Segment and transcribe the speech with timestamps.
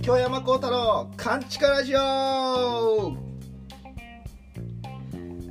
[0.00, 1.98] 京山幸太郎カンチカラジオ。
[1.98, 3.16] は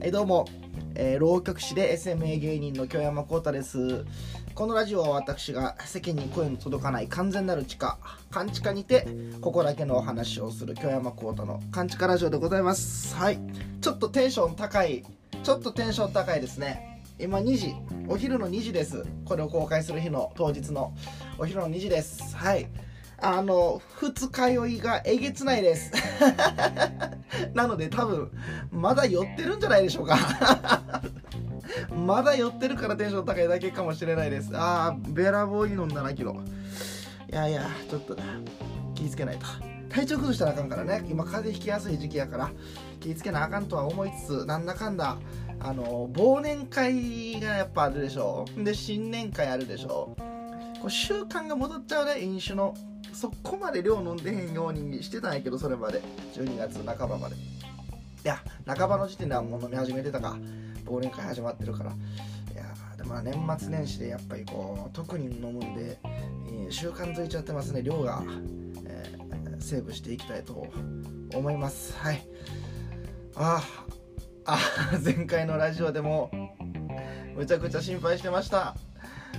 [0.05, 0.47] いどうも、
[0.95, 4.05] えー、浪曲師で SMA 芸人の京山幸太です。
[4.55, 7.97] このラジオは私が世間に声の届かない完全なる地下
[8.31, 9.05] カンチカにて
[9.41, 13.13] ここだけのお話をする京山幸太のカンチカラジオでございます。
[13.17, 13.39] はい。
[13.81, 15.03] ちょっとテンション高い
[15.43, 16.92] ちょっとテンション高いですね。
[17.19, 17.75] 今2時
[18.07, 20.93] お昼の2時ですこれを公開する日の当日の
[21.37, 22.67] お昼の2時ですはい
[23.25, 25.93] あの、二日酔いがえげつないです。
[27.55, 28.29] なので多分、
[28.69, 30.17] まだ酔ってるんじゃないでしょうか。
[32.05, 34.49] まだ酔ってるからテンション高いだけかもしれないです。
[34.53, 36.35] ああ、ベラボーイ飲んだな、けど。
[37.31, 38.17] いやいや、ちょっと
[38.93, 39.45] 気ぃつけないと。
[39.89, 41.05] 体調崩したらあかんからね。
[41.09, 42.51] 今、風邪ひきやすい時期やから、
[42.99, 45.17] 気ぃつけなあかんとは思いつつ、なんだかんだ、
[45.63, 48.45] あの、忘年会がやっぱあるでしょ？
[48.57, 50.15] で、新年会あるでしょ？
[50.81, 52.75] こう習慣が戻っちゃうね、飲酒の。
[53.13, 56.01] そこまで量飲んでへんようにしてたんやけどそれまで。
[56.33, 57.35] 12月半ばまで。
[57.35, 57.39] い
[58.23, 60.35] や半ばの時点ではもう飲み始めてたか。
[60.85, 61.91] 忘年会始まってるから。
[61.91, 62.63] いや
[62.97, 67.83] でも年末年始でやっぱりこう特に飲むんで、えー、習慣づいちゃってますね。
[67.83, 68.23] 量が、
[68.85, 70.67] えー、セーブしていきたいと
[71.35, 71.95] 思います。
[71.97, 72.27] はい。
[73.35, 73.63] ああ
[74.45, 74.59] あ
[75.03, 76.29] 前回のラジオでも
[77.35, 78.75] むちゃくちゃ心配してました。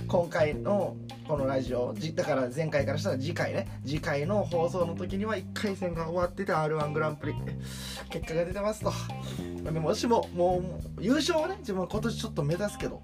[0.07, 0.95] 今回の
[1.27, 3.67] このラジオだから前回からしたら次回ね。
[3.85, 7.35] 次回の放送の時には1回戦が終わってて r 1グランプリ
[8.09, 8.91] 結果が出てますと。
[9.63, 10.63] でもしもも
[10.97, 13.01] う優勝はね自分は今年ちょっと目指すけど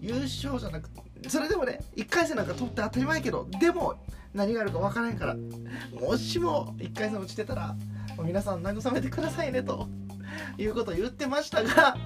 [0.00, 0.90] 優勝じゃなく
[1.28, 3.94] それでもね1回戦なんか取って当たり前けどでも
[4.34, 5.36] 何があるか分からんから
[5.98, 7.74] もしも1回戦落ちてたら
[8.22, 9.88] 皆さん慰めてくださいねと。
[10.58, 11.96] いうことを言ってましたが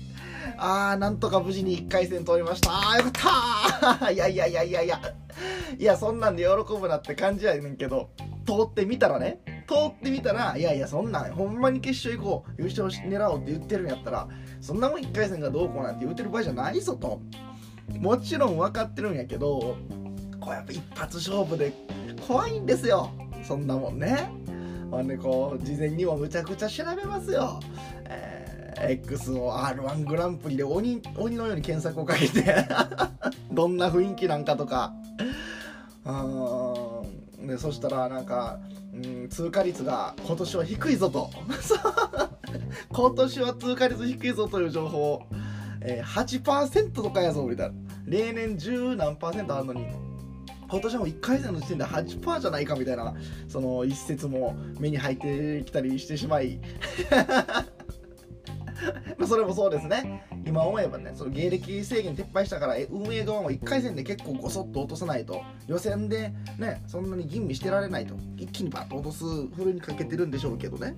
[0.56, 2.70] あー、なんとか無事に1回戦通りました。
[2.70, 3.12] あー、よかっ
[3.98, 5.00] たー いやいやいやいやいや。
[5.78, 8.10] いや、そんなんで喜ぶなって感じやねんけど、
[8.46, 14.28] 通ってみたらね、通ってみたら、いやいや、そんなん、ほんまに決勝行こう、優勝狙おうって言ってるんやったら、
[14.60, 17.20] そんなもん1回戦がどうこうなんて言ってる場合じゃないぞと。
[17.98, 19.76] もちろん分かってるんやけど、
[20.40, 21.72] こうやっぱ一発勝負で
[22.26, 23.10] 怖いんですよ。
[23.42, 24.30] そんなもんね。
[24.90, 27.60] ほんでこう、事前にもむちゃくちゃ調べますよ。
[28.04, 32.66] えー X を R1 グランプリで鬼鬼のように検索をかけて。
[33.52, 34.94] どんな雰囲気なんかとか。
[36.04, 38.58] うんでそしたらなんか、
[38.94, 41.30] うん、通過率が今年は低いぞと。
[42.90, 45.22] 今年は通過率低いぞという情報、
[45.82, 47.74] えー、8%とかやぞみたいな。
[48.06, 49.86] 例年10何パーセントあるのに。
[50.70, 53.14] 今年も1回戦の時点で8%じゃないかみたいな
[53.48, 56.60] その一節も目に入ってきたりしてしまい。
[59.18, 60.24] まそれもそうですね。
[60.46, 65.42] 今思えばねその芸歴制限撤廃したから運営側も1回戦で結構ごそっと落とさないと。
[65.66, 68.14] 予選でねそんなに吟味してられないと。
[68.36, 70.96] 一気にバッと落とすふるにかけてるんでしょうけどね。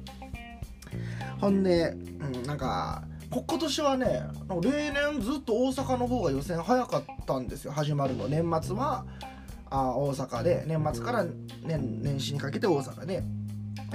[1.40, 4.22] ほんで、うん、なんか今年はね
[4.60, 7.72] 例年ずっと大阪の方が予選早かったんですよ。
[7.72, 8.28] 始まるの。
[8.28, 9.04] 年末は
[9.72, 11.24] あ大阪で年末から
[11.64, 13.22] 年年始にかけて大阪で。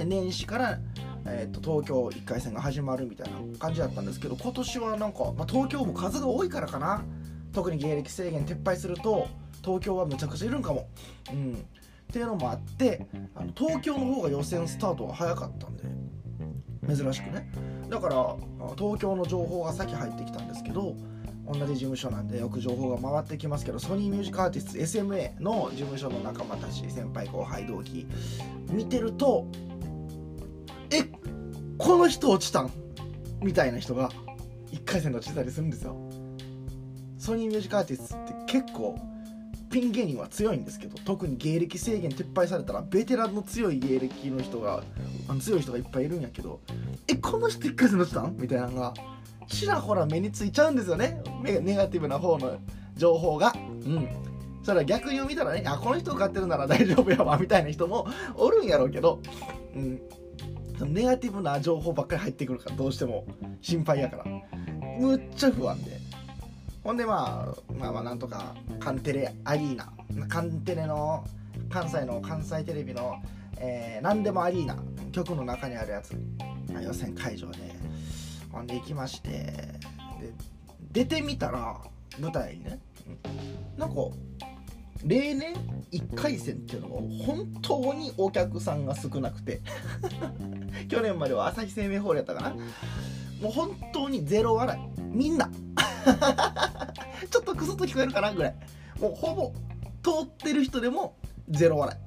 [0.05, 0.79] 年始から
[1.29, 7.03] えーと、東京1回戦が始まるみたいな感じだったんですけど今年はなんか、まあ、東京も数が多いからかな。
[7.53, 9.27] 特に芸歴制限撤廃すると
[9.63, 10.87] 東京はむちゃくちゃいるんかも、
[11.31, 11.55] うん、っ
[12.11, 15.83] ていうのもあってあの東京の方が予選スタートが早かったんで
[16.87, 17.49] 珍しくね。
[17.89, 18.35] だから
[18.77, 20.95] 東京の情報が先入ってきたんですけど
[21.47, 28.05] 同じ事務所なんでよく情報が回ってきますけどソニーミュージックアーティスト SMA の事務所の仲間たち先輩後輩同期
[28.69, 29.45] 見てると
[30.91, 31.03] え
[31.77, 32.71] この人落ちたん？
[33.41, 34.09] みたいな人が
[34.71, 35.95] 1回戦で落ちたりするんですよ。
[37.17, 38.97] ソニーミュージックアーティストって結構
[39.69, 44.81] ピン芸人は強いんですけど特に芸歴制限撤廃されたらベテランの強い芸歴の人が
[45.27, 46.61] あの強い人がいっぱいいるんやけど
[47.07, 48.37] えこの人1回戦落ちたん？
[48.37, 48.93] みたいなのが
[49.47, 51.21] ちらほら目についちゃうんですよね。
[51.43, 52.57] ネガティブな方の
[52.95, 53.53] 情報が。
[53.55, 54.07] うん。
[54.63, 58.05] それは逆に見たらねあこの人受かってるなら大丈夫やわみたいな人も
[58.35, 59.21] おるんやろうけど、
[59.73, 60.01] うん、
[60.93, 63.25] ネガティブな情報ばっかり入ってくるからどうしても
[63.61, 64.25] 心配やから。
[64.99, 65.97] むっちゃ不安で。
[66.83, 69.93] ほんでまあまあまあなんとかカンテレアリーナ。
[70.27, 71.23] カンテレの
[71.69, 73.21] 関西の関西テレビの、
[73.57, 74.77] えー、何でもアリーナ。
[75.11, 76.13] 局の中にあるやつ、
[76.71, 77.57] まあ、予選会場で
[78.51, 79.29] ほんで行きまして。
[79.29, 80.33] で
[80.91, 81.79] 出てみたら
[82.19, 82.79] 舞台にね
[83.77, 83.95] なんか
[85.03, 85.53] 例年
[85.91, 89.61] 1回戦っていうのも本当にお客さんが少なくて。
[90.89, 92.49] 去年までは朝日生命ホールやったかな。
[93.41, 95.01] もう本当にゼロ笑い。
[95.01, 95.49] みんな。
[97.29, 98.55] ちょっとクスッと聞こえるかなぐらい。
[98.99, 99.53] もうほぼ
[100.01, 101.15] 通ってる人でも
[101.49, 101.97] ゼロ笑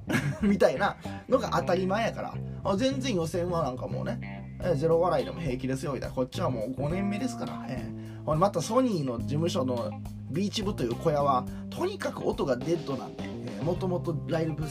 [0.41, 0.45] い。
[0.45, 0.97] みたいな
[1.29, 2.33] のが当たり前やから。
[2.63, 6.15] あ全然予選はなんかもうね、えゼロ笑いでも平気ですよみたいな。
[6.15, 9.91] こっちはもう5年目ですから、えー、またソニーの事務所の
[10.29, 13.23] ビーチ部という小屋はとにかく音がデッドなんで
[13.63, 14.63] もともとライブ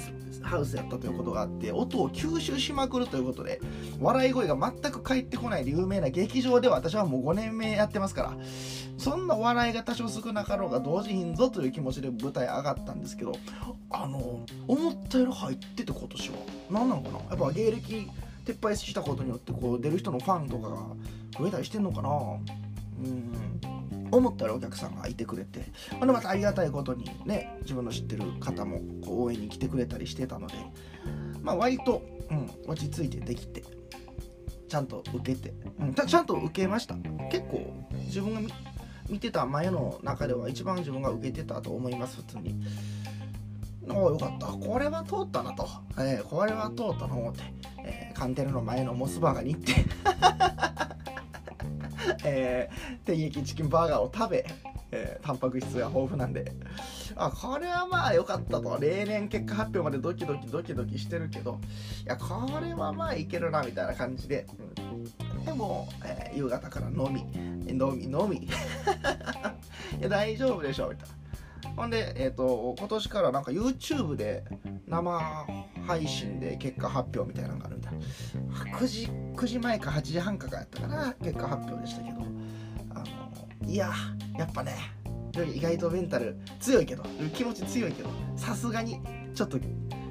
[0.43, 3.61] ハウスやったということがあって音を吸収しまくるということで
[4.01, 8.37] 笑い声が全く返ってこないで有名な劇場では私はもう5年目やってますから
[8.99, 13.33] そんな笑いが多少少なかろうが同時にぞという気持ちで舞台上がったんですけど
[13.91, 16.37] あの思ったより入ってて今年は。
[16.71, 17.19] 何なのかな。
[17.19, 18.09] やっぱ芸歴
[18.53, 20.77] 撤廃したことによってこう出る人のファンとかが
[21.39, 22.09] 増えたりしてんのかな。
[22.09, 23.61] うん。
[24.13, 25.67] 思ったらお客さんがいてくれて。
[25.99, 30.55] ほんでまたありがたいことにね自分の知ってる方もこう応援に来てくれたりしてたので。
[31.43, 33.65] まあ割と、うん、落ち着いてできて
[34.69, 36.95] ちゃんと受けて、うん、ちゃんと受けました。
[37.31, 37.73] 結構
[38.07, 38.55] 自分が
[39.09, 42.55] 見てた前の中では一番自分が受けてたと思います普通に。
[43.89, 44.47] おおよかった。
[44.47, 45.67] これは通ったなと、
[45.99, 47.43] えー、これは通ったの思って、
[48.21, 49.73] カンテレの前のモスバーガーに行って。
[52.23, 54.45] えー、天焼チキンバーガーを食べ、
[54.91, 56.53] えー、タンパク質が豊富なんで。
[57.17, 58.77] あこれはまあ良かったと。
[58.79, 61.61] 例年結果発表までドキドキドキドキしてるけど。
[62.05, 64.47] いやこれはまあいけるなみたいな感じで、
[65.39, 67.23] うん、でも、えー、夕方から飲み。
[67.71, 68.37] 飲み飲み。
[68.45, 68.49] い
[69.99, 71.21] や大丈夫でしょみたいな。
[71.75, 74.45] ほんで、えーと、今年からなんか YouTube で
[74.87, 75.47] 生
[75.87, 77.80] 配信で結果発表みたいなのがある
[78.79, 81.15] 9時 ,9 時前か8時半かかやったかな。
[81.23, 82.21] 結果発表でしたけど。
[82.95, 83.93] あのいや
[84.39, 84.75] やっぱね
[85.55, 87.05] 意外とメンタル強いけど
[87.35, 89.01] 気持ち強いけどさすがに
[89.35, 89.59] ちょっと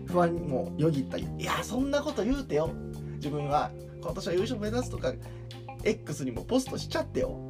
[0.05, 1.27] 不安にもよぎったり。
[1.37, 2.71] いやそんなこと言うてよ。
[3.15, 3.71] 自分は
[4.01, 5.13] 今年は優勝目指すとか
[5.83, 7.48] X にもポストしちゃってよ。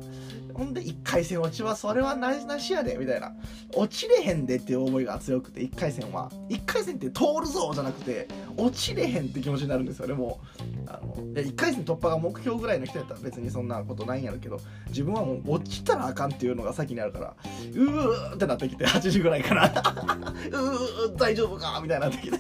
[0.60, 3.32] ほんで1回戦落ちはそれはなしなしやでみたいな。
[3.78, 6.30] 落ちれへんでっていう思いが強くて1回戦は。
[6.50, 8.28] 1回戦って通るぞじゃなくて
[8.58, 10.42] 落ちれへんって気持ちになるんですよねも
[10.86, 10.90] う。
[10.90, 14.60] あの1回戦突破が目標ぐらいの人やったら別にそんなことないんやろうけど
[14.90, 19.66] 自分はもう落ちたらあかんっていうのが先にあるからうーってなってきて8時ぐらいから。
[19.66, 22.38] うー大丈夫かみたいになってきて。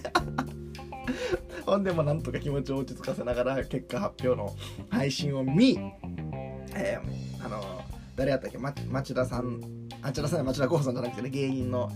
[1.65, 4.53] ほんでもなんとか気持ちを落ち着かせながら結果発表の
[4.89, 5.79] 配信を見、
[6.75, 7.78] えー、あの
[8.19, 9.61] 誰やったっけ、ま、町田さん。
[10.01, 11.29] あ町田さん町田光さんじゃなくてね。
[11.29, 11.89] 芸人の。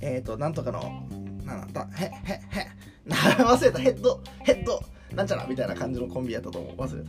[0.00, 1.06] えっ、ー、となんとかの。
[1.44, 1.86] なんだ？
[1.94, 2.68] へへへ。
[3.08, 3.78] 忘れた。
[3.78, 4.20] ヘッド。
[4.44, 4.82] ヘッド。
[5.14, 5.46] なんちゃら。
[5.46, 6.76] みたいな感じのコンビやったと思う。
[6.76, 7.04] 忘れ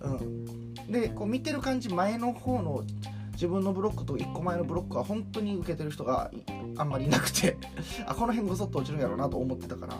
[0.00, 2.84] うん、でこう見てる感じ前の方の
[3.32, 6.32] 自分のブロックと1個前のブロックは本当に受けてる人が
[6.76, 7.56] あんまりいなくて。
[8.06, 9.94] あこの辺ごそっと落ちるんやろうなと思ってたから。
[9.94, 9.98] っ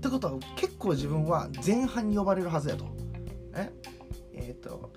[0.00, 2.84] てことは結構自分は前半に呼ばれるはずやと。
[3.54, 3.72] え
[4.34, 4.92] えっ、と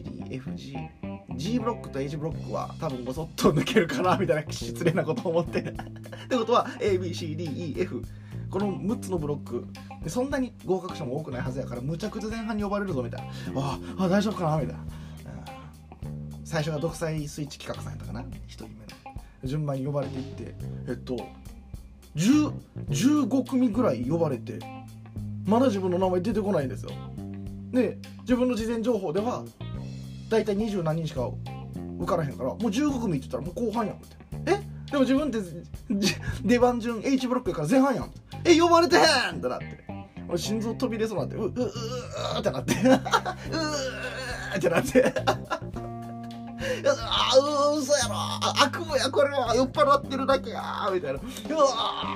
[0.00, 0.88] ABCDFG
[1.36, 5.60] G ブロックと H ブロックは多分ごそっと抜けるかなみたいな失礼なことを思って。
[5.60, 8.02] ってことは ABCDEF
[8.50, 9.66] この6つのブロック。
[10.02, 13.60] でそんなに合格者も多くないはずやからむちゃくちゃ前半に呼ばれるぞみたいな。
[13.60, 14.84] ああ大丈夫かなみたいな。
[16.44, 18.76] 最初が独裁スイッチ企画さんやったかな1人目の。
[19.44, 20.54] 順番に呼ばれていって。
[20.88, 21.16] えっと
[22.14, 24.58] 15組ぐらい呼ばれて
[25.46, 26.90] まだ自分の名前出てこないんですよ。
[27.72, 29.44] で自分の事前情報では
[30.32, 31.28] 大体二十何人しか
[31.98, 34.06] 受からへんからもう15組って言ったらもう後半やんって。
[34.46, 34.60] え？
[34.90, 35.38] でも自分って
[36.42, 38.10] 出番順 H ブロックやから前半やん
[38.44, 39.02] え呼ばれてへん
[39.36, 39.84] ってなって。
[40.26, 41.70] 俺心臓飛び出そうなってうううう
[42.38, 42.72] ってなって。
[42.80, 45.14] ううってなって。
[45.26, 45.38] あ
[47.76, 48.14] う嘘やろ。
[48.64, 50.90] 悪夢やこれは酔っ払ってるだけや。
[50.94, 51.20] みたいな。
[51.20, 51.68] うわ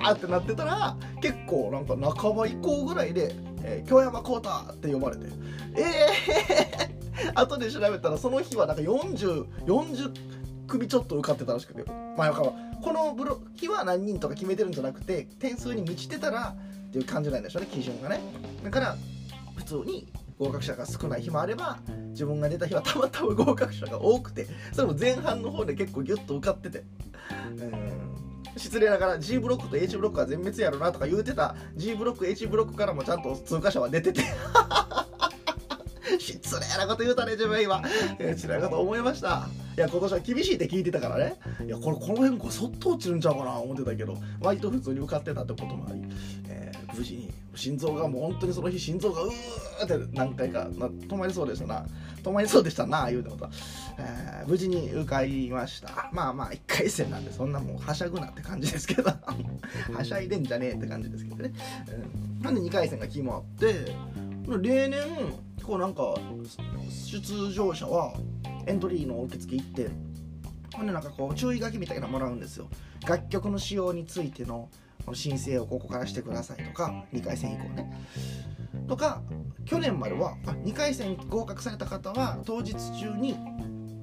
[0.05, 5.27] ーってなってたら結構なんか半ば以降ぐらいで「えー、京山幸太」って呼ばれて。
[5.77, 5.83] え
[6.81, 6.96] えー
[7.35, 10.13] 後で調べたらその日はなんか4040 40
[10.67, 11.85] 組ちょっと受かってたらしくて
[12.17, 12.53] まあこ
[12.93, 18.21] のブロ日は何人とか決めてるんじゃなくて点数に満ちてたらっっていう感じなんでしょうね基準がね。
[18.65, 18.97] だから
[19.57, 20.07] 普通に
[20.39, 21.79] 合格者が少ない日もあれば
[22.11, 26.85] 自分が出た日はたまたま合格者が多くてそれも前半の方で結構ギュッと受かってて
[27.59, 28.59] うん。
[28.59, 34.23] 失礼ながら G ブロックと H ブロックは全滅やろなとか言うてた G ブロック H ブロックからもちゃんと通過者は出てて。
[36.19, 37.83] 失礼なこと言うたね自分今。
[38.19, 39.49] 失礼なこと思いました。
[39.77, 41.37] いや今年は厳しいって聞いてたからね。
[41.67, 44.17] いやこれこの辺こうそっと落ちるんちゃうかな思ってたけど。
[44.41, 46.03] 割と普通に受かってたってこともあり、
[46.49, 51.87] えー、無事に心臓がもう本当にその日心臓がうーって何回かな止まりそうでしたな。
[52.23, 53.51] 止まりそうでしたな言うてことは、
[53.99, 56.11] えー、無事に受かりました。
[56.13, 59.13] まあまあ1回戦なんでそんなもうはしゃぐなって感じですけど。
[59.95, 61.53] はしゃいでんじゃねえって感じですけどね、
[62.39, 63.93] うん、なんで2回戦が決まって
[64.47, 65.03] 例年
[65.63, 66.15] こうなんか
[66.91, 68.15] 出場者は
[68.67, 69.89] エントリーの受付行って
[70.75, 72.69] ほんでなんかこう注意書きみたいなのもらうんですよ。
[73.07, 74.69] 楽曲の使用についての
[75.13, 77.93] 申請をここからしてくださいとか2回戦以降ね
[78.89, 79.23] とか
[79.65, 83.37] 去年までは2回戦合格された方は当日中に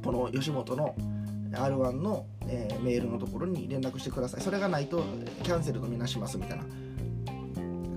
[0.04, 0.96] この吉本の
[1.52, 4.42] R1 の、えー、メールのところに連絡してください。
[4.42, 5.04] それがないと
[5.44, 6.64] キャンセルとみなしますみたいな。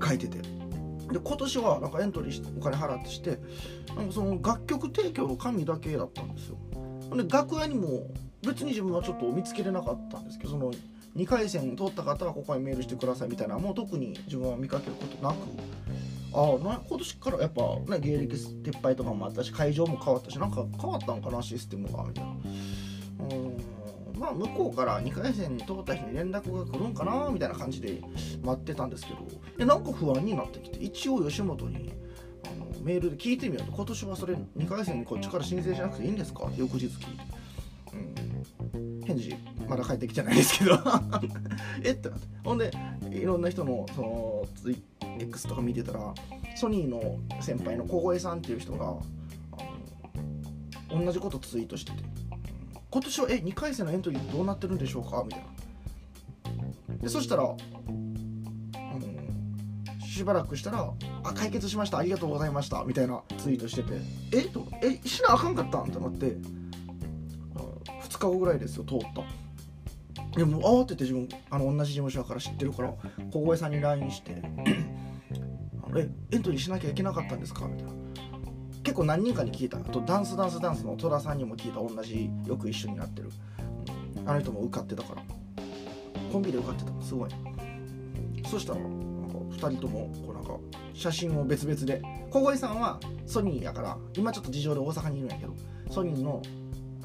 [0.07, 0.55] 書いてて。
[1.12, 3.38] で今年はなんかエントリーしてお金払ってして
[3.94, 6.56] なんかその楽曲提供の紙だけだったんですよ。
[7.14, 8.08] で楽屋にも
[8.42, 10.72] 別に自分はちょっと見つけれなかったんですけどその
[11.16, 15.36] 2回戦通った方はここにメールしてくださいみたいなもう特に自分は見かけることなく。
[16.34, 22.30] ああ今年からやっぱね芸歴撤廃とかもあったし会場も変わったしなんか変わったんかなシステムがみたいな。
[22.30, 23.55] うん。
[24.18, 28.00] まあ向こうから2回戦に通った日に連絡が来るんかなみたいな感じで
[28.42, 29.18] 待ってたんですけど
[29.58, 31.92] えなんか不安になってきて一応吉本に
[32.44, 33.73] あのメールで聞いてみようと。
[33.73, 36.46] 今年はそれ2回戦にこっちから申請しなくていいんですか？
[36.46, 37.25] って翌日聞いて、
[38.75, 39.37] うん、返事
[39.68, 40.78] まだ返ってきてないですけど。
[41.82, 41.90] え？
[41.90, 42.26] ってなって。
[42.44, 42.70] ほんで
[43.11, 44.82] いろんな人のそのツイ
[45.18, 46.14] X とか見てたら
[46.54, 48.94] ソニーの先輩の小越さんっていう人が
[50.88, 52.25] 同じことツイートしてて。
[52.97, 55.23] 今年はえ2回戦のエントリーどうなってるんでしょうか？
[55.26, 55.41] みたい
[56.88, 56.95] な。
[57.03, 57.59] でそしたら、うん、
[60.00, 60.91] しばらくしたら
[61.23, 61.99] 「あ解決しました。
[61.99, 64.00] ありがとうございました」みたいなツイートしてて
[64.33, 64.41] 「え？
[64.49, 66.38] とえしなあかんかったん?」ってなって
[68.09, 69.23] 2日後ぐらいですよ通った。
[70.38, 72.95] でも慌てて自分あの同じ事務所から知ってるから
[73.31, 74.41] 小越さんに LINE して
[75.99, 78.05] 「えエントリーしなきゃいけなかったんですか?」みたいな。
[78.87, 81.81] 結構何人かに聞いたあとダンスダンスダンスの戸田さんにも聞いた。
[81.81, 83.33] 同じよく一緒になってる、
[84.25, 85.23] あの人も受かってたから。
[86.33, 87.31] コンビで受かってたすごい。
[88.49, 88.90] そしたらなん
[89.28, 90.57] か2人ともこうなんか
[90.95, 92.00] 写真を別々で。
[92.31, 95.55] 小越さんはソニーやから今ちょっと事情で大阪にいるんやけど
[95.90, 96.40] ソニーの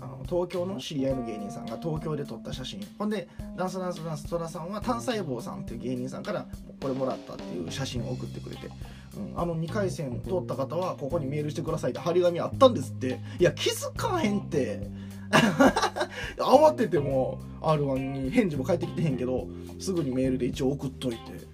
[0.01, 2.81] あの東京の知り合いの芸人さんが東京で撮った写真。
[2.98, 6.48] ほんでダンスダンスダンス戸田さんは単細胞さんっていう芸人さんから
[6.81, 8.70] これもらったっていう写真を送ってくれて。
[9.13, 13.20] うん、あの2回戦通った方はここにメールしてくださいって張り紙あったんですって。
[13.39, 14.89] いや気づかへんって。
[16.38, 19.48] 慌てても R1 に返事も返ってきてへんけど
[19.79, 21.50] すぐにメールで一応送っといて。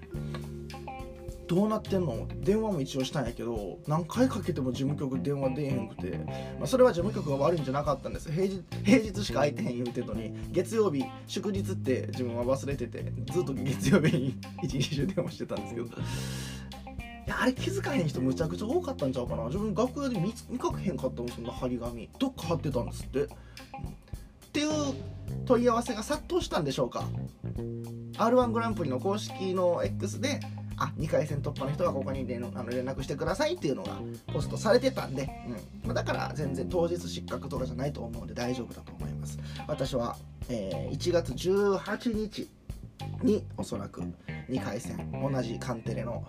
[1.48, 2.28] どうなってんの？
[2.42, 6.18] 電話も一応したんやけど何回かけても事務局電話出えへんくて、
[6.58, 8.32] まあ、それは事務局が悪いんじゃなかったんです。
[8.32, 15.88] 平日平日しか空いてへん言うてんのに月曜日祝日って自分は忘れててずっと月曜日に 一日中電話してたんですけど。
[15.88, 19.46] いやあれ気づかへん人むちゃくちゃ多かったんちゃうかな。
[19.48, 22.10] 自分楽屋で見見かけへんかったもんそんな張り紙。
[22.20, 23.28] どっか貼ってたんですって、っ
[24.54, 24.70] ていう
[25.46, 27.04] 問い合わせが殺到したんでしょうか。
[28.18, 30.40] r 1グランプリの公式の X で
[30.78, 34.00] あ2回戦突破の人はここに連あの連絡してくださいっていうのが
[34.32, 35.30] ポストされてたんで、
[35.84, 35.88] うん。
[35.88, 39.40] ま、だから全然当日失格とかじゃないと思うんで大丈夫だと思います。
[39.68, 40.16] 私は、
[40.50, 42.48] えー、1月18日
[43.24, 44.02] におそらく
[44.50, 46.24] 2回戦同じカンテレの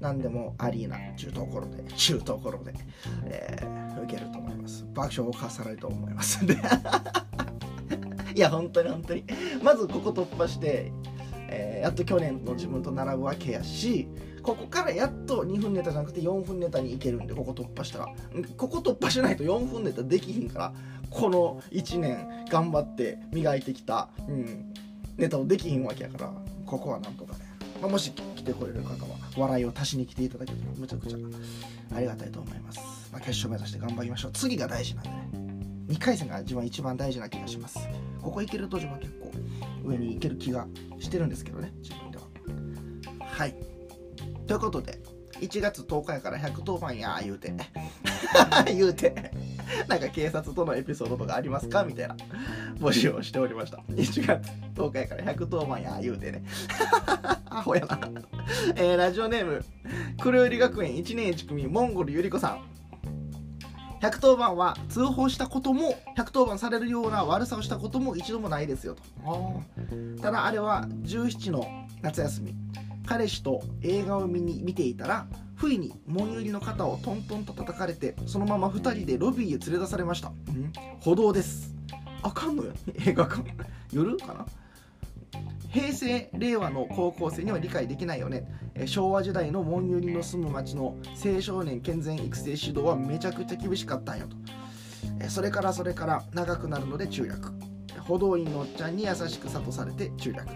[0.00, 2.74] 何でもアリーナ中ところで中ところで、
[3.24, 4.84] えー、受けると思います。
[4.94, 6.44] 爆笑をかされると思います。
[6.44, 6.56] ん で
[8.34, 9.24] いや本当に本当に。
[9.62, 10.92] まずここ突破して、
[11.86, 14.08] やっと去年の自分と並ぶわけやし
[14.42, 18.08] ここからやっと2分ネタじゃなくて4分ネタにいけるんでここ突破したら。
[18.56, 20.72] ここ突破しないと4分ネタできひんから
[21.10, 24.74] この1年頑張って磨いてきた、うん、
[25.16, 26.32] ネタをできひんわけやから
[26.64, 27.38] ここはなんとかね、
[27.80, 31.18] まあ、もし来てこれる方は笑いを足しに来ていただけたらむちゃくちゃ
[31.94, 32.80] ありがたいと思います、
[33.12, 34.32] まあ、決勝目指して頑張りましょう。
[34.32, 35.46] 次が大事なんでね。
[35.88, 37.78] 2回戦が自分一番大事な気がします。
[38.20, 39.30] ここ行けると自分は結構
[39.86, 40.66] 上に行ける気が
[40.98, 42.24] してるんですけどね自分では。
[43.20, 43.54] はい。
[44.46, 45.00] ということで
[45.40, 47.52] 1月10日やから110番や言うて。
[48.66, 49.32] 言うて。
[49.88, 51.84] なんか警察とのエピソードとかありますか？
[51.84, 52.16] みたいな
[52.78, 53.78] 募集をしておりました。
[53.88, 56.44] 1月10日やから110番や言うてね。
[57.50, 57.98] アホやな、
[58.76, 59.64] えー、ラジオネーム
[60.20, 62.75] 黒百合学園1年1組モンゴルゆり子さん。
[64.00, 69.62] 110番は通報したことも110番されるような悪さをしたことも一度もないですよと。
[70.20, 71.66] ただあれは17の
[72.02, 72.54] 夏休み。
[73.06, 80.32] 彼氏と映画を見に見ていたら不意に門寄りの肩をトントンと叩かれてそのまま2人でロビーへ連れ出されました。
[81.00, 81.74] 歩道です。
[82.22, 82.72] あかんのよ。
[83.06, 83.44] 映画館。
[83.92, 84.46] 夜かな？
[85.70, 88.46] 平成令和の高校生には理解できないよね
[88.84, 94.36] 昭和時代の門寄りの住む町の青少年健全育成指導はめちゃくちゃ厳しかったんよと。
[95.30, 97.52] それからそれから長くなるので中略。
[98.00, 100.46] 歩道員のおっちゃんに優しく諭されて中略。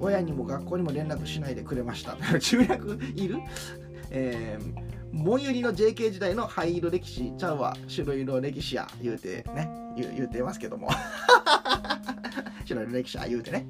[0.00, 2.16] 親にも学校にも連絡しないでくれました。
[2.38, 3.38] 中略いる？
[4.10, 4.74] えー、
[5.12, 9.68] 門寄りの JK 時代の灰色歴史ちゃうわ白色歴史や言うてね。
[9.96, 10.88] 言うてますけども。
[12.64, 13.66] 白色歴史や言うてね、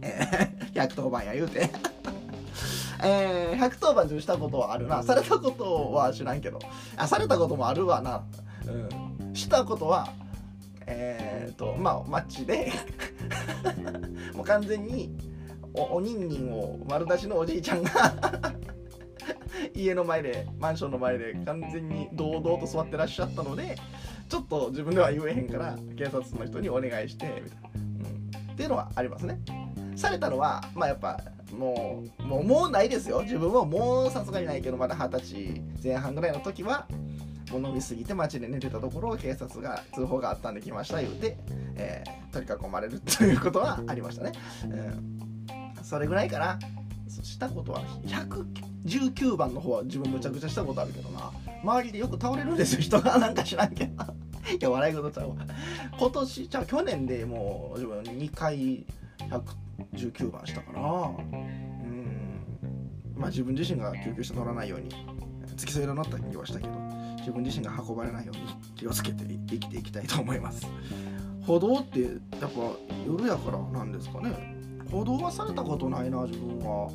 [0.74, 1.70] 110番や言うて。
[3.02, 5.02] えー、110番中したことはあるな。
[5.02, 6.58] されたことは知らんけど。
[6.96, 8.24] あされたこともあるわな、
[8.66, 10.08] うん、したことは
[10.86, 12.72] えっ、ー、とまあマッチで。
[14.34, 15.16] もう完全に
[15.74, 17.92] おおにんにんを丸出しのおじいちゃんが
[19.74, 23.76] 家の前でマンションの前で完全に堂々と座ってらっしゃったので
[24.28, 29.40] ちょっと自分では言えへんから警察の人にお願いしてみたいな、うん、っていうのはありますね。
[29.96, 31.20] されたのはまあやっぱ
[31.52, 33.22] もうもうもうないですよ。
[33.22, 36.86] 自分ももうさすがにないけどまだ二十歳前半ぐらいの時は
[37.50, 41.36] もう飲みすぎて街で寝てたところを警察が通報があったんで来ました言うて、
[41.76, 44.32] えー、取り囲まれるということはありましたね、
[44.64, 46.58] うん、それぐらいかな。
[47.08, 51.32] したことは119番の方は自分むちゃくちゃしたことあるけどな。
[51.62, 52.80] 周りでよく倒れるんですよ。
[52.80, 54.04] 人がなんか知らんけど。
[54.04, 55.36] いや笑い事ちゃうわ。
[55.98, 58.86] 今年じゃあ去年でもう自分2回
[59.94, 60.80] 19番したから。
[60.82, 62.44] うん。
[63.16, 64.88] まあ自分自身が救急車乗らないように
[65.56, 66.72] 付き添いの乗った気はしたけど
[67.18, 68.42] 自分自身が運ばれないように
[68.76, 70.66] 気をつけて生きていきたいと思います。
[71.46, 72.10] 歩道ってやっ
[72.40, 72.48] ぱ
[73.06, 74.56] 夜やからなんですかね。
[74.90, 76.90] 歩道はされたことないな自分は。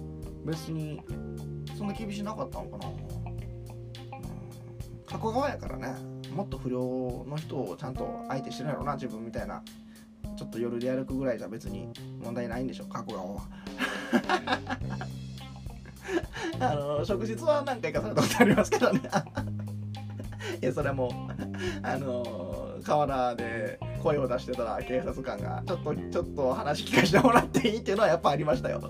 [0.45, 1.01] 別に
[1.77, 2.97] そんな厳しなかったのかな、うん、
[5.05, 5.95] 加古川やからね。
[6.35, 6.79] もっと不良
[7.27, 9.63] の人をちゃんと相手してるやろな自分みたいな。
[10.35, 11.89] ちょっと夜で歩くぐらいじゃ別に
[12.23, 13.41] 問題ないんでしょ加古川は。
[16.59, 19.01] あの職質は何回かされたことありますけどね。
[20.61, 21.11] いやそれはもう
[21.81, 28.81] あの河原で声を出してたら警察官がちょっとちょっと話聞かせてもらっていいっていうのはやっぱありましたよ。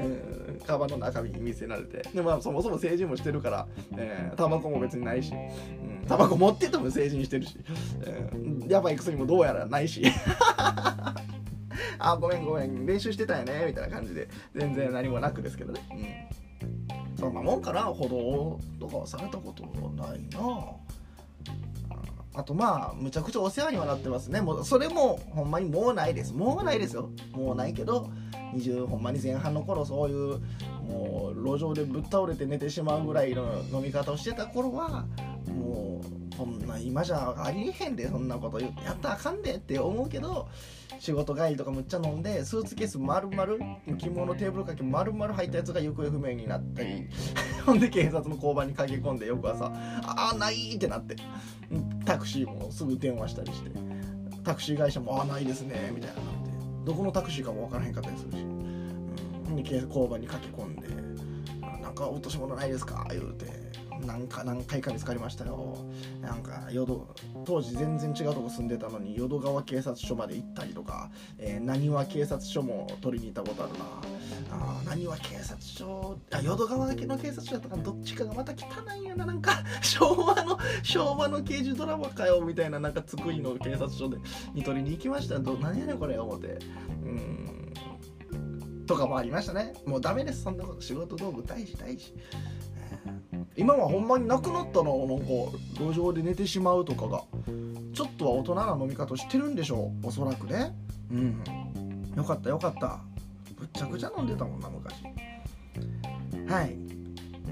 [0.00, 2.08] うん、カバンの中身見せられて。
[2.14, 7.56] でまあそもそも成人もしてるから、えー、タバコも別にないし、うん、タバコ持ってても成人してるし、
[8.02, 10.02] えー、やばい薬もどうやらないし。
[12.00, 13.66] あごめんごめん練習してたよね。
[13.66, 14.28] みたいな感じで。
[14.54, 18.08] 全然何もなくですけどね、うん、そんなもんかな歩
[18.80, 20.38] 道とかはされたことないな。
[22.34, 24.40] あとまあむちゃくちゃお世話にはなってますね。
[24.40, 26.32] もうそれもほんまにもうないです。
[26.32, 27.10] もうないですよ。
[27.32, 28.10] もうないけど
[28.54, 30.40] 20ほんまに前半の頃そういう
[30.88, 35.04] もう路上でぶっ倒れて寝てしまうぐらいの飲み方をしてた頃は
[35.48, 36.00] も
[36.32, 40.48] うこんな今じゃありえへんでそんなことやったらあかんでって思うけど
[41.00, 43.46] 仕事帰りとかむっちゃ飲んでスーツケース丸々
[43.98, 47.06] 着物テーブル掛け丸々入ったやつが行方不明になったり
[47.66, 49.66] ほんで警察の交番に駆け込んで翌朝
[50.04, 51.16] 「ああない!」ってなって
[52.04, 53.70] タクシーもすぐ電話したりして
[54.44, 56.16] タクシー会社も「ああないですね」みたいな
[56.84, 60.88] どこのタクシーかも分からへんかったりするし、うん、で交番に駆け込んで
[61.82, 63.46] 「なんか落とし物ないですか?」言うて。
[64.06, 65.76] 何か何回か見つかりましたよ。
[66.20, 67.06] なんか淀
[67.44, 71.10] 当時全然違うとこ住んでたのに淀川警察署まで行ったりとか
[71.60, 73.84] なにわ警察署も取りに行ったことあるな。
[74.50, 79.26] あなにわ警察署あ淀川だけの警察署だったかどっちかがまた汚いんやな。
[79.26, 84.16] なんか 昭和の昭和の刑事ドラマかよみたいななんか作りの警察署で
[84.54, 85.38] に取りに行きました。
[85.38, 86.58] ど何やねんこれ思って。
[87.02, 87.74] うん。
[88.88, 89.74] とかもありましたね。
[89.84, 90.42] もうダメです。
[90.42, 90.80] そんなこと。
[90.80, 92.14] 仕事道具大事大事。
[93.56, 95.24] 今はほんまになくなったななんか
[95.78, 97.24] 路上で寝てしまうとかが。
[97.98, 100.72] ちょっとは大人な飲み方してるんでしょうおそらくね。
[101.10, 101.42] うん。
[102.16, 103.00] よかったよかった。
[103.56, 105.02] ぶっちゃくちゃ飲んでたもんな昔。
[106.48, 106.76] はい。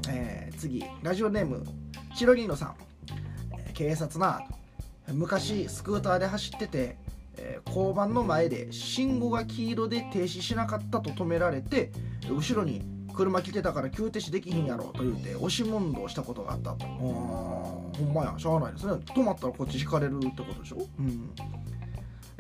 [0.09, 0.85] えー、次。
[1.03, 1.65] ラジオネーム
[2.17, 2.75] チロリーノさん、
[3.59, 4.41] えー、警察な。
[5.13, 6.97] 昔スクーターで走ってて、
[7.39, 11.91] えー、交番の前で信号が黄色で停止しなかったと止められて
[12.29, 12.83] 後ろに
[13.17, 16.87] 車来てたから急停止できひんやろと言うて押し問答したことがあったと。
[16.87, 18.93] ほんまやしゃあないですね。
[18.93, 20.87] 止まったらこっち引かれるってことでしょ？
[20.99, 21.31] うん。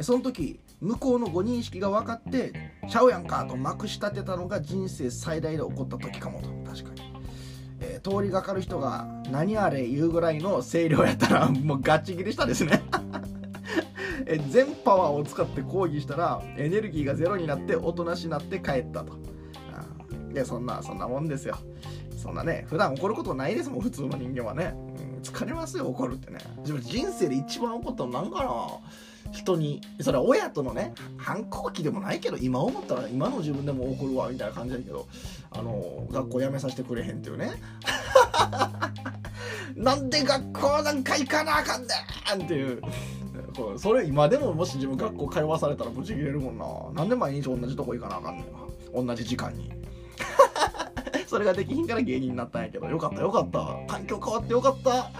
[0.00, 2.52] その時向こうのご認識が分かって
[2.88, 6.48] ちゃうやんかとまくし立てたのが人生最大で起こった時かもと。
[6.70, 7.00] 確かに、
[7.80, 12.82] えー、通りがかる人が何あれ言うぐらいの声量やったらもうガチ切れしたですね。
[14.28, 19.12] え全パワーを使って抗議したらエネルギーがゼロになっておとなしになって帰ったと
[20.36, 21.56] でそんなそんなもんですよ。
[22.22, 26.38] そんなね普段怒ることないですもん普通の人間はね、うん、疲れますよ怒るってね。
[26.58, 28.68] 自分人生で一番怒ったのなんかな。
[29.32, 35.08] 人にそれは親とのね反抗期でもないけど今思ったら今の自分でも怒るわみたいな感じだけど
[35.50, 37.52] あの学校辞めさせてくれへんっていうね。
[39.74, 42.80] なんで学校なんか行かなあかんねんっていう。
[43.78, 46.66] それ今でももし自分学校通わされたらブチ切れるもんな。
[46.92, 49.06] なんで毎日同じとこ行かなあかんねん。
[49.06, 49.85] 同じ時間に。
[51.26, 53.76] それができひんから芸人になったんやけどよかったよかった。
[53.86, 55.10] 環境変わってよかった。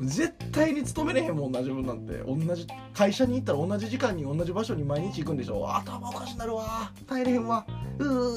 [0.00, 2.14] 絶対に勤めれへんもんな自分なんて。
[2.14, 5.72] 同じ会社に行ったら同じ時間に同じ場所に毎日行くんでしょ。
[5.72, 6.90] 頭おかしなるわ。
[7.06, 7.64] 耐えれへんわ。
[7.98, 8.36] うー。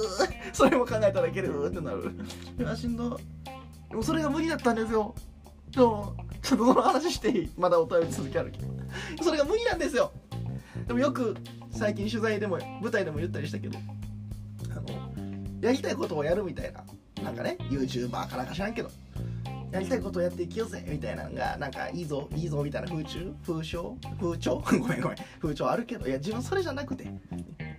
[0.54, 1.66] それも考えたらいける。
[1.66, 2.12] ってなる。
[2.60, 3.20] いやしんど。
[3.90, 5.16] でもそれが無理だったんですよ。
[5.72, 7.52] でもちょっとその話していい？
[7.58, 8.68] まだお便り続きあるけど。
[9.24, 10.12] それが無理なんですよ。
[10.86, 11.36] でもよく
[11.72, 13.78] 最近取材でも舞台でも言ったりしたけど
[14.72, 14.88] あの
[15.60, 16.84] やりたいことをやるみたいな。
[17.24, 18.90] なんかね YouTuber かなんか知らんけど
[19.72, 23.34] やりたいことをやっていきようぜみたいなのがなんかいいぞいいぞみたいな風潮？
[23.46, 23.98] 風潮？
[24.20, 24.60] 風潮？
[24.80, 25.18] ごめんごめん。
[25.42, 27.06] 風潮あるけどいや自分それじゃなくて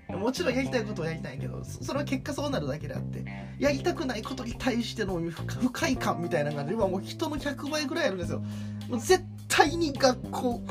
[0.09, 3.25] もちろんやりたいことをやりたいけどそれは結果そうなるだけであって
[3.59, 5.21] やりたくないことに対しての
[5.61, 8.43] 不快感みたいなのが自分はもう人の100倍ぐらいあるんですよ。
[8.89, 10.63] もう絶対に学校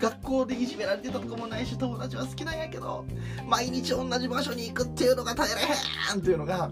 [0.00, 3.04] 学校でいじめられてたとかもないし友達は好きなんやけど
[3.48, 6.70] 毎日同じ場所に行くっていうのが耐えられへんっていうのが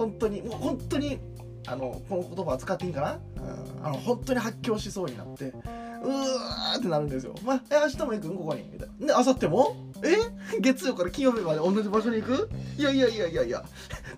[0.00, 1.18] 本当にもう本当に
[1.66, 7.34] あのこの言葉は使っていいかな、うん、あの本当に発狂しそうになってうーってなるんですよ。
[7.44, 8.28] まあ、え明日も行く？
[8.28, 8.62] んここに。
[8.72, 9.06] みたいな。
[9.08, 9.76] で、明後日も？
[10.02, 10.16] え？
[10.58, 12.48] 月曜から金曜日まで同じ場所に行く？
[12.78, 13.62] いやいやいやいやいや、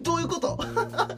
[0.00, 0.56] どういうこと？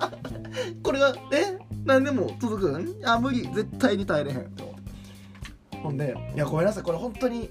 [0.83, 1.59] これが、え？
[1.85, 2.97] 何でも続くん？
[3.05, 3.43] あ、無理。
[3.53, 5.77] 絶対に耐えれへんって思って。
[5.83, 6.83] ほんで、いや、ごめんなさい。
[6.83, 7.51] これ本当に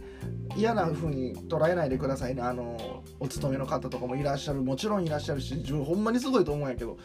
[0.55, 2.41] 嫌な風に捉えないでくださいね。
[2.41, 4.61] あの、お勤めの方とかもいらっしゃる。
[4.61, 6.97] もちろんいらっしゃるし、自分ほんまにすごいと思うんやけど、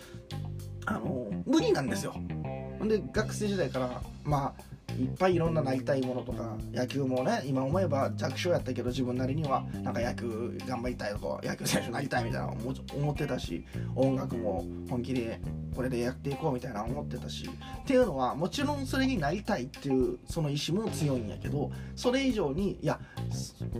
[0.87, 2.15] あの無理なんですよ。
[2.87, 4.63] で学生時代からまあ
[4.97, 12.53] いっぱいいろんななりたいものとか野球もね今思えば弱小やったけど自分なりにはなんか野球頑張りたいとか野球選手になりたいみたいな
[12.95, 15.41] 思ってたし音楽も本気で
[15.75, 17.49] これでやっていこうみたいな思ってたし
[17.83, 22.99] っていうのはもちろんそれになりたいっていうその意志も強いんやけどそれ以上にいや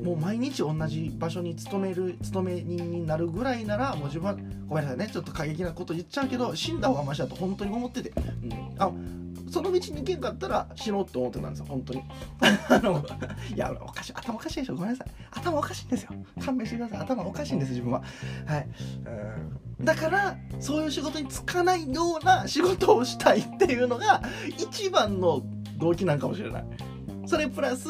[0.05, 4.37] もう毎日同じ場所に勤める勤め人になるぐらいならもう自分は
[4.69, 8.93] ごめんなさいねちょっと過激なこと言っちゃうけど死んだ方がマシだと本当に思ってて、うん、あ
[9.49, 12.03] その道に行けんかったら死のうって思ってたんですよ本当に。
[12.41, 13.05] あ の
[13.55, 14.13] いやおかしい。
[14.15, 14.75] 頭おかしいでしょ。
[14.75, 15.09] ごめんなさい。
[15.31, 16.11] 頭おかしいんですよ。
[16.45, 16.99] 勘弁してください。
[17.01, 18.03] 頭おかしいんです自分は。
[18.47, 18.69] はい。
[19.81, 24.23] だからそういう仕事に就かないような仕事をしたいっていうのが
[24.59, 25.43] 一番の
[25.79, 26.65] 動機なんかもしれない。
[27.27, 27.89] それプラス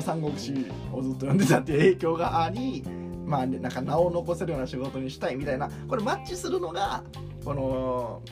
[0.00, 0.52] 三国志
[0.92, 2.84] をずっと読んでたっていう影響があり
[3.28, 7.04] まあ、なんか名を残せるような仕事にしたいみたいなこれマッチするのが
[7.44, 8.22] この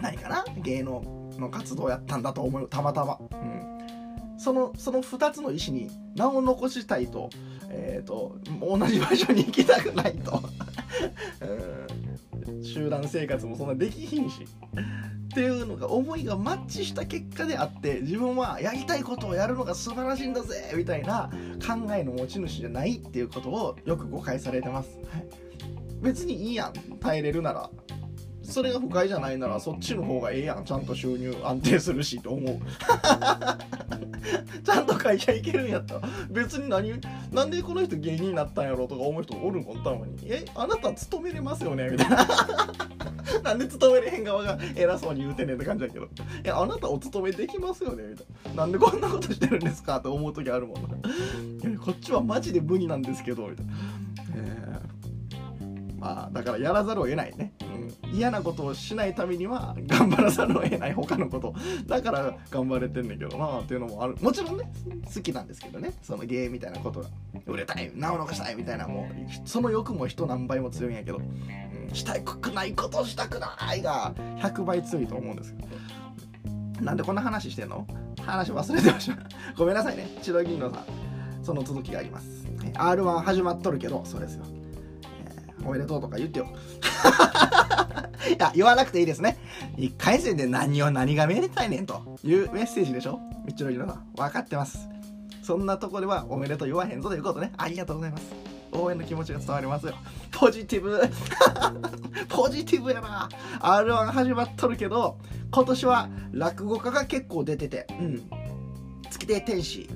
[0.00, 0.44] 何かな？
[0.62, 7.30] 芸能の活動やったんだと思うたまたま、うん、そのその2つの意思に名を残したいと,、
[7.68, 10.42] えーと、同じ場所に行きたくないと。
[12.62, 14.46] 集団生活もそんなできひんし。
[15.32, 21.30] っていうのが思いがマッチした結果であって自分はやりたいことをやるのが素晴らしいんだぜみたいな
[21.66, 25.26] 考えの持ち主じゃないっていうことをよく誤解されてます、はい、
[26.02, 26.72] 別にいいやん。
[26.98, 27.70] 耐えれるなら。
[28.52, 30.64] それが不快じゃないならそっちの方がええやん。
[30.64, 32.58] ちゃんと収入安定するしと思う。
[34.64, 36.92] ちゃんと会社行けるんやったら別に何
[37.32, 40.16] なんでこの人芸人になったんやろとか思う人おるもんたまに。
[40.26, 41.88] えあなた勤めれますよね？
[41.90, 42.26] みたいな。
[43.42, 46.04] なんで勤めれへん側が偉そうに言うてんねんって感じだけど。
[46.04, 46.08] い
[46.44, 48.04] やあなたお勤めできますよね？
[48.10, 48.62] みたいな。
[48.62, 49.98] なんでこんなことしてるんですか？
[49.98, 50.82] って思う時あるもん。
[50.82, 53.72] なこっちはマジで無理なんですけどみたいな、
[54.36, 54.78] え。
[55.01, 55.01] ー、
[56.02, 57.52] まあだからやらざるを得ないね。
[58.12, 61.54] 嫌なことをしないためには頑張らざるを得ない他のこと。
[61.86, 64.16] だから頑張れてんねんけどなっていうのもある。
[64.20, 64.64] もちろんね
[65.14, 65.92] 好きなんですけどね。
[66.02, 67.08] その芸みたいなことが。
[67.46, 75.68] 売れたい名を残したいみたいなもうその欲も人何倍も強いんやけど、うん、したくないことしたくないが100倍強いと思うんですけど
[76.84, 77.86] なんでこんな話してんの？
[78.20, 79.18] 話忘れてました。
[79.56, 80.08] ごめんなさいね。
[80.20, 80.84] 千鳥銀のさん。
[81.44, 82.46] その続きがあります。
[82.74, 84.44] R1 始まっとるけどそうですよ
[85.64, 86.46] おめでとうとか言ってよ。
[88.28, 89.36] いや、言わなくていいですね。
[89.76, 93.20] 1回戦で何を何がめでたいねんというメッセージでしょ。
[93.44, 93.86] みっちのりの。
[93.86, 94.04] さん。
[94.16, 94.88] 分かってます。
[95.42, 97.52] そんなとこではおめでとう言わへんぞということね。
[97.56, 98.32] ありがとうございます。
[98.72, 99.94] 応援の気持ちが伝わりますよ。
[100.30, 101.00] ポジティブ。
[102.28, 103.28] ポジティブやな。
[103.60, 105.18] R1 始まっとるけど
[105.50, 107.86] 今年は落語家が結構出てて。
[108.00, 108.22] うん。
[109.10, 109.88] 月亭天使。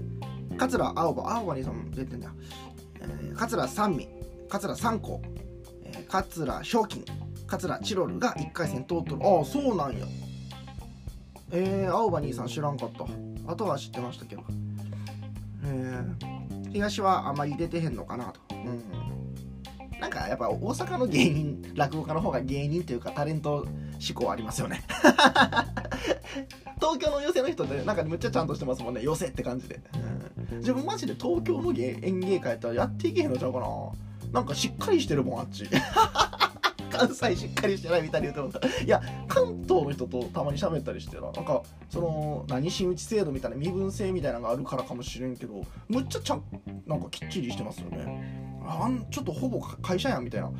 [0.58, 1.36] 桂青葉。
[1.36, 2.32] 青葉にさん出てんだ、
[3.00, 4.08] えー、桂三味。
[4.48, 5.18] 桂三光、
[6.22, 7.04] 桂賞金
[7.46, 9.18] 桂チロルが1回戦通っとる。
[9.22, 10.06] ああそうなんや。
[11.52, 13.06] えー、青葉兄さん知らんかった。
[13.46, 14.42] あとは知ってましたけど。
[15.64, 18.40] えー、東はあまり出てへんのかなと。
[18.50, 20.00] うん。
[20.00, 23.66] なんかやっぱ大阪の芸人落語家の方が芸人というかタレント
[23.98, 24.82] 志向ありますよね。
[26.76, 29.02] 東京の寄席の人ってなんかむっちゃちゃんとしてますもんね。
[29.02, 29.80] 寄席って感じで、
[30.52, 33.66] うん、自分マジで東京の芸演芸会やったらやっていけへんのちゃうかな
[34.32, 35.64] なんかしっかりしてるもんあっち。
[36.90, 41.30] 関西しっかりしてないみたいに言うてもいや関東の人とたまに喋ったりしてな。
[41.30, 46.42] なんかその何真打ち制度みたいな身分制みたいなのがあるからかもしれんけどむっちゃちゃん
[46.86, 48.56] なんかきっちりしてますよね。
[48.68, 50.50] あんちょっとほぼ会社やんみたいな。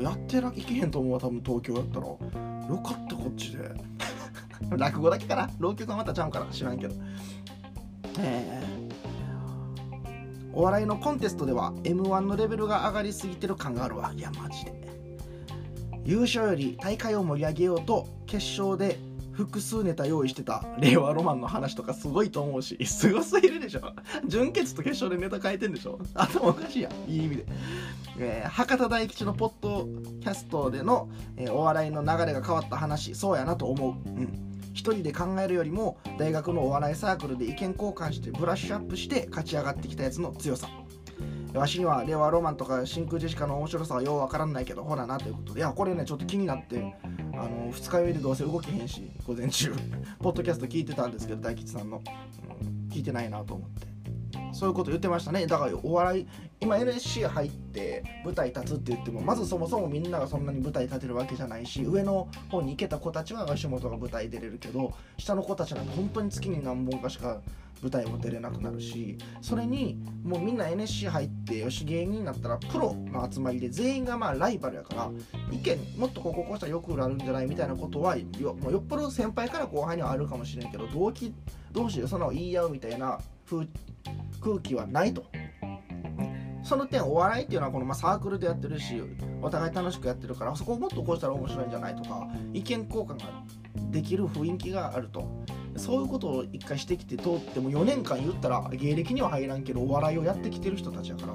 [0.00, 2.06] やってらいけへんと思うわ多分東京やったら。
[2.06, 2.18] よ
[2.82, 3.70] かったこっちで。
[4.76, 5.50] 落語だけかな。
[5.58, 6.94] 浪曲はまたちゃうから知らんけど。
[8.18, 8.83] えー、
[10.54, 14.12] お笑いのコンテストでは m 1のレベルが上がりすぎてる感があるわ。
[14.16, 14.72] いやマジで。
[16.04, 18.98] 優勝より大会を盛り上げようと決勝で
[19.32, 23.80] 複数ネタ用意してた令和ロマンの話とかすごいと思うしすごすぎるでしょ。
[24.26, 25.98] 準決と決勝でネタ変えてんでしょ。
[26.14, 26.92] 頭おかしいやん。
[27.10, 27.46] いい意味で、
[28.18, 29.88] えー、博多大吉のポッド
[30.20, 34.08] キャストでの、えー、お笑いの流れが変わった話そうやなと思う。
[34.08, 34.53] うん。
[34.74, 40.68] 1人で考えるよりも大学のお笑いサークルで意見交換してブラッシュアップして勝ち上がってきたやつの強さ。
[41.54, 45.60] わしには令和ロマンとか真空ジェシカの面白さはようわからないけどほらなということで。
[45.60, 46.94] いやこれねちょっと気になって
[47.34, 49.72] あの二日酔いでどうせ動けへんし午前中
[50.20, 52.02] ポッドキャスト聞いてたんですけど大吉さんの、
[52.60, 53.86] うん、聞いてないなと思って。
[54.54, 55.46] そういうこと言ってましたね。
[55.46, 56.26] だからお笑い
[56.60, 67.40] 今 NSC 入って舞台立つって言ってもまずそもそもみんながそんなに舞台立てるわけじゃないし上の方に行けた子たちは吉本が舞台出れるけど下の子たちなんて本当に月に何本かしか
[67.82, 75.10] 舞台も出れなくなるしそれにもうみんな NSC 入ってよし芸人になったらプロの集まりで全員がまあライバルやから
[75.52, 81.34] 意見もっとこここうしたらよくなるんじゃないみたいなことはよもうよっぽど先輩から後輩にはあるかもしれんけど同期
[81.72, 83.66] 同士でそんなの言い合うみたいな風
[84.44, 85.24] 空気はないと。
[86.62, 89.02] その点お笑いっていうのはこのまサークルでやってるし
[89.42, 93.44] お互い楽しくやってるからそこをもっとこうしたら面白いんじゃないとか意見交換が
[93.90, 95.28] できる雰囲気があると
[95.76, 101.34] そういうことを一回してきて通っても4年間言ったら芸歴には入らんけどお笑いをやってきてる人たちやから、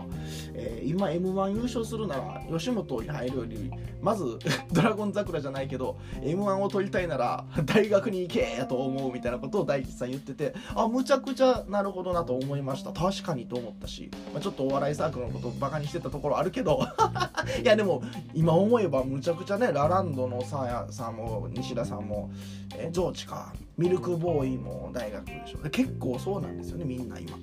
[0.54, 3.72] えー、今 m 1優勝するなら吉本に入るより
[4.02, 4.40] まず
[4.72, 12.92] ドラゴン桜じゃないけど m 1を取りたいなら大学に行けやと思うみたいなことを大吉さん言っててあむちゃくちゃなるほどなと思いました。
[12.92, 16.80] 確かにと思ったし、まあ、ちょっとお笑いサークルのことをバカにしてたところあるけど。
[17.62, 18.02] いやでも
[18.34, 22.30] 今思えばむちゃくちゃねラランドのサーヤさんも西田さんも、
[22.78, 23.54] えー、ジョーチか。
[23.80, 25.64] ミルクボーイも大学でしょ。
[25.64, 27.38] で結構そうなんですよねみんな今。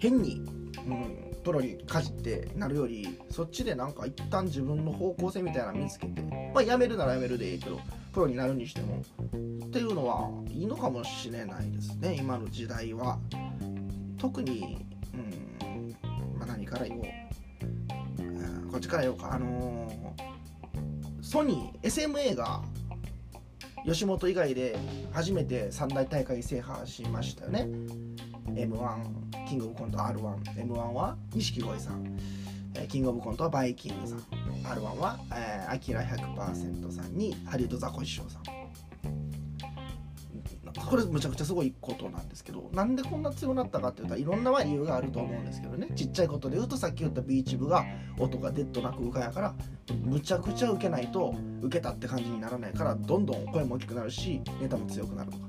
[0.00, 0.42] 変に、
[0.86, 6.20] うん、プロにかじってなるよりそっちでなんか一旦自分の方向性みたいなの見つけて
[6.52, 7.80] まあ辞めるなら辞めるでいいけど
[8.12, 9.00] プロになるにしても。
[9.66, 13.20] っていうのはいいのかもしれないですね今の時代は。
[14.18, 14.84] 特に、
[15.14, 15.94] うん
[16.36, 17.04] まあ、何から言おう、
[18.18, 19.34] うん、こっちから言おうか。
[19.34, 22.62] あのー、ソニー SMA が
[23.88, 24.78] 吉本以外で
[25.12, 27.66] 初めて三大大会制覇しましたよね。
[28.54, 32.18] m 1キングオブコント r 1 m 1は錦鯉さん。
[32.88, 34.18] キングオブコントはバイキングさん。
[34.64, 35.18] r 1は
[35.68, 38.57] アキラ100%さんにハリウッドザコシショウさん。
[40.88, 45.88] これむちゃくちゃすごいことなんですけどなんでこんな強くなったかっていうといろんな理由があると思うんですけどね。
[45.94, 47.84] ちっちゃいことで言うとさっき言ったビーチ部が
[48.18, 49.54] 音がデッドな空間やから
[50.04, 55.48] むちゃくちゃ受けないと受けたって感じにならないからどんどん声も大きくなるしネタも強くなるとか。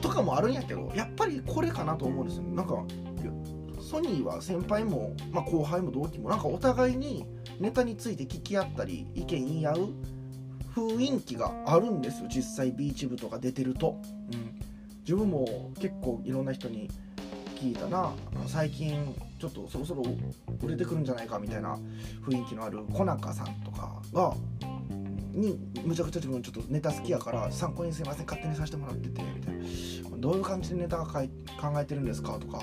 [0.00, 2.56] とかもあるんやけどやっぱりこれかなと思うんですよね。
[2.56, 2.84] なんか
[3.80, 7.26] ソニーは先輩も、まあ、後輩も同期もなんかお互いに
[7.58, 9.88] ネタについて聞き合ったり意見言い合う
[10.88, 12.28] 雰囲気があるんですよ。
[12.28, 14.00] 実際ビーチ部とか出てると、
[14.32, 14.60] うん、
[15.00, 16.90] 自分も結構いろんな人に
[17.56, 18.12] 聞いたな。
[18.46, 20.02] 最近ちょっとそろそろ
[20.62, 21.78] 売れてくるんじゃないかみたいな
[22.26, 24.34] 雰囲気のある小中さんとかが
[25.32, 29.60] にむちゃくちゃ自分ちょっとネタ好きやから参考にすいません勝手にさせてもらっててみたいな。
[30.20, 31.20] どういう感じでネタが考
[31.80, 32.62] えてるんですかとか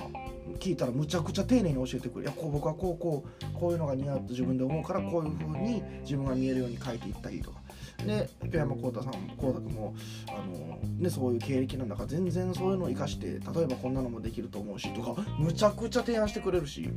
[0.59, 7.66] 聞いたらむちゃくちゃ丁寧に教えてくれいやこう僕はこうこうこういうのが似合うと自分で思うからこういう風に自分が見えるように書いていったりとか。
[8.05, 9.95] で京山幸太さん幸太君も
[10.29, 16.89] あの、ね、そういう経歴なんだから全然そういうのを生かして例えばこんなのもできると思うしとかむちゃくちゃ提案してくれるし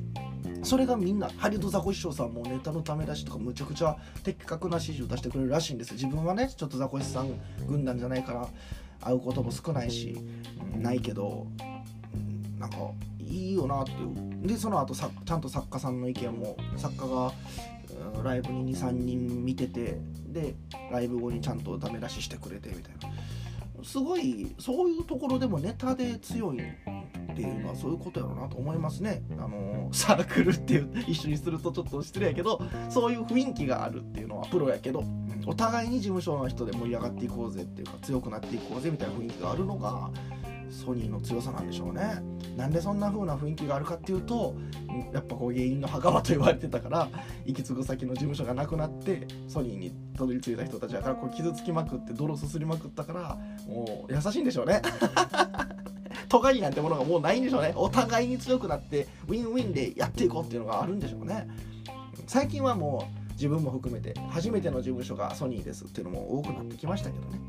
[0.63, 7.31] それがみんなハリウッドザコシショウさんもネタのためだしとかむちゃくちゃ的確な指示を出してくれるらしいんです自分はねちょっとザコシさん
[7.67, 8.49] 軍団じゃないから
[9.03, 10.17] 会うことも少ないし、
[10.77, 11.47] ないけど、
[12.59, 12.77] なんか
[13.19, 14.47] いいよなっていう。
[14.47, 17.33] でその後さちゃんと作家さんの意見も作家が
[18.23, 20.55] ライブに23人見ててで
[20.91, 23.17] ライブ後にちゃんとダメ出ししてくれてみたいな。
[23.83, 29.23] すごいそういうところでもネタで強いっていうのはそういうことやろうなと思いますね。
[29.39, 32.61] あのサークルっていう一緒にするとちょっと失礼やけど
[32.91, 35.05] そういう雰囲気があるっていうのはプロやけど
[35.47, 40.11] お互いに事務所の人で盛り上がっていこうぜっていうか強くなっていこうぜみたいな雰囲気があるのが
[40.71, 42.23] ソニーの強さなんでしょうね。
[42.57, 44.55] なんでそんな風な雰囲気があるかっていうと
[45.13, 47.09] やっぱこう芸人の墓場と言われてたから
[47.47, 54.83] 行き継ぐ先の事務所がなくなってソニーにたどり着いた人たちだからこう傷つきまくって泥すすりまくったからもう優しいんでしょうね。
[56.29, 57.73] 尖りなんてものがもうないんでしょうね。
[57.75, 61.49] お互いに強くなってウィンウィンでやっていこうっていうのがあるんでしょうね。
[62.27, 67.41] 最近はもう自分も含めて初めての事務所がソニーですっていうのも多くなってきましたけどね。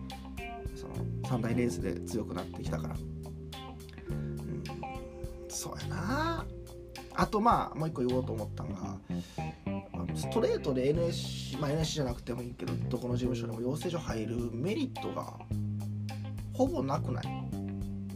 [1.32, 2.96] その3大レースで強くなってきたから。
[4.10, 4.64] うん。
[5.48, 6.46] そうやな。
[7.14, 8.98] あとまあもう一個言おうと思ったのが
[10.16, 15.34] ストレートで NSC まあ NSC じゃなくてもいいけどどこの事務所でも養成所入るメリットが
[16.54, 17.28] ほぼなくない？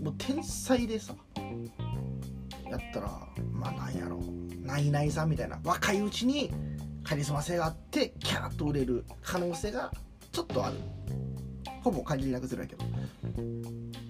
[0.01, 1.13] もう天才でさ
[2.69, 4.19] やったらまあなんやろ
[4.61, 6.51] ないないさんみたいな若いうちに
[7.03, 9.91] カリスマ性があってキャーッと売れる可能性が
[10.31, 10.77] ちょっとある。
[11.83, 12.85] ほぼ限りなくずるやけど。
[12.85, 12.87] っ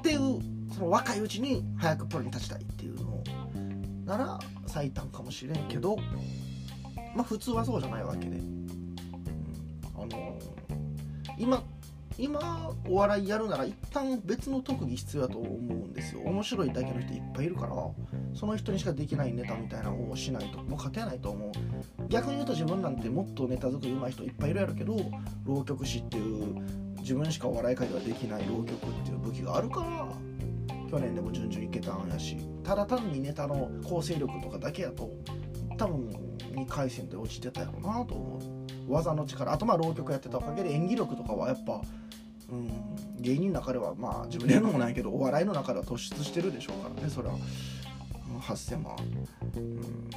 [0.03, 0.39] ていう
[0.73, 3.23] その若いうちに早くプロに立ちたいっていうの
[4.05, 5.97] なら最短かもしれんけど
[7.15, 8.67] まあ普通はそうじゃないわけで、うん、
[9.95, 10.37] あのー、
[11.37, 11.63] 今
[12.17, 16.21] 今お笑いやるなら一旦別の特技必要だと思うんですよ。
[16.21, 17.75] 面白いだけの人いっぱいいるから
[18.33, 21.51] その人にしかできないネタみたいなのをしないともう勝てないと思う。
[22.07, 24.95] 逆に言うと自分なんてもっとネタ作り上手い人いっぱいいるやろうけど
[25.45, 30.07] 浪曲師っていう自分しかお笑い界ではできない浪曲っていう武器があるから
[30.89, 35.11] 去年でも順々いけたんやしただ単にネタの構成力とかだけやと
[35.77, 36.09] 多分
[36.55, 38.39] 2回戦で落ちてたやろうなと思
[38.89, 41.79] う技の力あとまあ浪曲やってたおかげで演技力とかはやっぱ
[42.47, 42.69] うん、
[43.19, 47.35] 芸人の中ではまあ自分で言うのもないけどお笑いの中では突出してるでしょうからねそれは。
[48.41, 48.95] 8000万、
[49.55, 50.09] うん、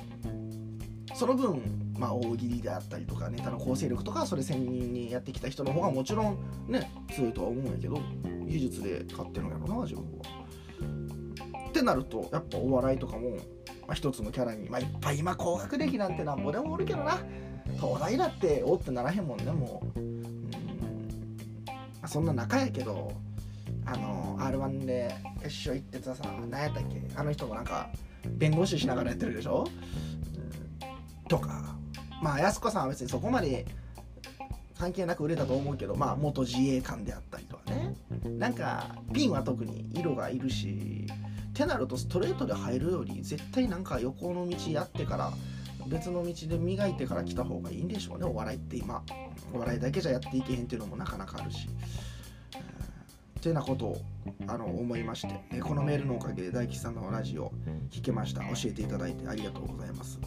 [1.19, 1.61] その分、
[1.99, 8.01] まあ、大喜利であったりとかネタの構成力とかそれ専任にやってきた人の方がもちろんね強いとは思うんやけど
[8.47, 11.69] 技術で勝ってるんやろな自分は。
[11.71, 13.37] ってなるとやっぱお笑いとかも、ま
[13.89, 17.19] あ、一つのキャラに、まあ、いっぱい今高学歴なんてなんぼでもおるけどな
[17.81, 20.01] 東大だっておってならへんもんねもう。
[20.01, 20.19] うん
[22.07, 23.13] そんな仲やけど
[23.85, 27.91] あの r 1で決勝行ってたさ何やったっけあの人もなんか
[28.25, 29.67] 弁護士しながらやってるでしょ、
[31.29, 31.77] とか
[32.23, 33.67] まあ安子さんは別にそこまで
[34.79, 37.95] 関係なく売れたと思うけどまあ元自衛官であったりとかね。
[38.39, 41.07] なんかピンは特に色がいるし
[41.51, 45.33] ってなるとストレートで入るより絶対なんか横の道やってから
[45.89, 48.25] 別の道で磨いてから来た方がいいんでしょうね。
[48.25, 49.03] お笑いって今。
[49.53, 51.69] お笑いだけじゃやっていけへんっていうのもなかなかあるし。
[53.39, 53.97] ってなことを
[54.49, 57.53] あの思いましてこのメールのおかげで大吉さんのラジオ
[57.91, 58.41] 聞けました。
[58.43, 60.19] 教えていただいてありがとうございます。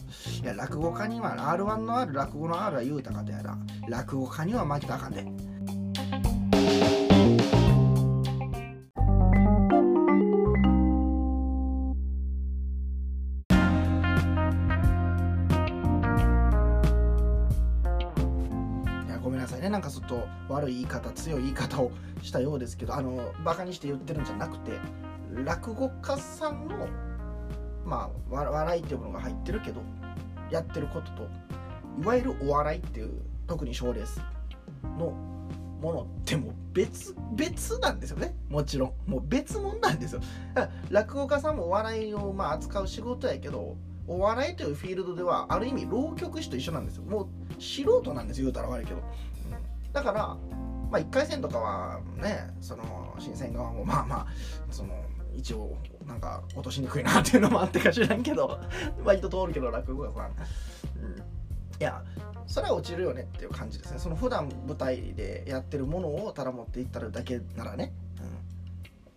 [0.41, 3.57] いや落語家には R1 のある落語の R は言うたかでやら
[3.89, 5.25] 落語家には負けたかんで、
[20.61, 24.71] 悪い言い方強い言い方をしたようですけどあのバカにして言ってるんじゃなくて
[25.43, 26.87] 落語家さんの
[27.85, 29.81] まあ笑いっていうものが入ってるけど
[30.51, 31.29] やってることと
[32.01, 34.21] いわゆるお笑いっていう特に賞レース
[34.83, 35.13] の
[35.81, 38.35] ものってもう別別なんですよね。
[38.49, 39.11] もちろん。
[39.11, 40.21] もう別物なんですよ。
[40.91, 43.75] 落語家さんもお笑いをまあ扱う仕事やけど
[44.07, 47.03] お笑いというフィールドではある意味浪曲師と一緒なんですよ。
[47.03, 47.27] もう
[47.61, 49.01] 素人なんです言うたら悪いけど。
[49.93, 50.37] だから、
[50.89, 54.27] まあ、1回戦とかはねその審査員側もまあまあ
[54.69, 54.93] その
[55.35, 55.75] 一応
[56.05, 58.59] なんか落としにくいなっていうのもあってか知らんけど
[59.03, 60.29] 割と通るけど落語がさ、
[60.97, 61.21] うん、い
[61.79, 62.03] や
[62.47, 63.99] それは落ちるよねっていう感じですね。
[63.99, 67.93] その普段舞台でやってるものをただ持っていったらだけならね、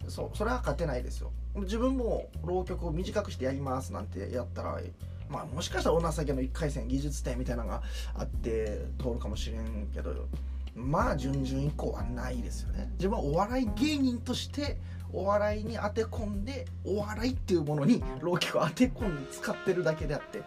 [0.05, 1.33] うん、そうそれは勝てないですよ。
[1.57, 4.81] 自分も浪曲を短くしてやりますなんてやったら
[5.29, 7.83] まあもしかしたらお情けの1回戦技術点みたいなのが
[8.15, 10.29] あって通るかもしれんけど
[10.75, 12.91] まあ準々以降はないですよね。
[12.95, 14.79] 自分はお笑い芸人として
[15.13, 20.43] お笑いに当て込んでお笑いっていうものに浪曲を当て込んで使ってるだけであって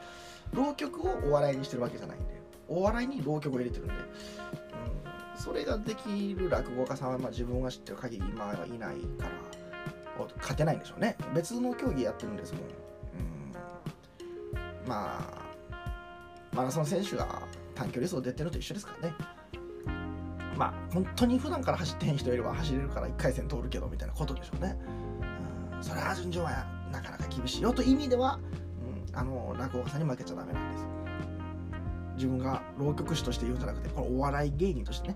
[0.53, 9.03] 浪曲をお笑いにしてるわけじゃないんでお笑いに浪曲を入れてるんで、うん、それができる落語家さんはまあ自分が知ってる限り今はいないか
[10.19, 11.15] ら勝てないんでしょうね。
[11.33, 12.69] 別の競技やってるんですもん、うん、
[14.89, 15.47] まあ
[16.53, 17.41] マラソン選手が
[17.75, 19.15] 短距離走出てると一緒ですからね。
[20.57, 24.77] まあ本当に普段から走ってへん人よりは走れるから1回戦通るけどみたいなことでしょうね、
[25.75, 28.39] うん、それは順調はなかなか厳しいよという意味では、
[29.09, 30.87] うん、あの落語家さんに負けちゃダメなんです。
[32.15, 35.15] 自分が浪曲師として言うんじゃなくてこのお笑い芸人としてね。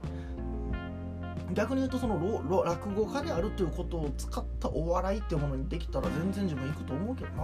[1.54, 2.16] 逆に言うとその
[2.64, 7.44] 落語家であるということを使ったお笑いっていうものにできたら全然自分いくと思うけどな。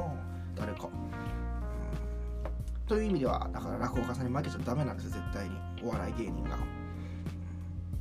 [0.56, 0.90] 誰か、
[2.88, 5.56] という意味ではだから落語家さんに負けちゃダメなんですよ絶対に。
[5.84, 6.58] お笑い芸人が。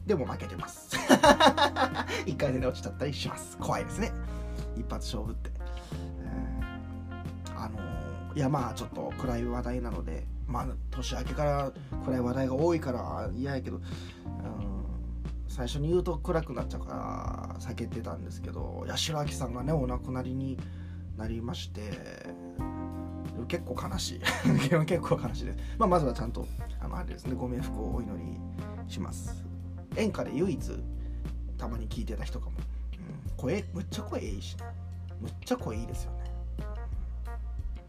[0.06, 0.96] でも負けてます。
[2.26, 3.56] 1回戦で落ちちゃったりします。
[3.58, 4.12] 怖いですね。
[4.76, 5.50] 一発勝負って、
[7.56, 11.72] あのー、いやまあちょっと暗い話題なのでまあ年明けから
[12.04, 13.80] 暗い話題が多いから嫌やけど、
[15.48, 20.58] 最初に言うと暗くなっちゃうから避けてたんですけど八代亜紀さんがねお亡くなりに
[21.16, 21.80] なりまして
[23.48, 24.20] 結構悲しい。
[24.86, 26.46] 結構悲しいです、まあ、まずはちゃんと
[26.78, 29.45] あのあれですねご冥福をお祈りします。
[29.96, 30.60] 演歌で唯一
[31.58, 32.52] たまに聞いてた人かも、
[33.28, 34.56] うん、声むっちゃ声いいし
[35.20, 36.24] むっちゃ声いいですよね、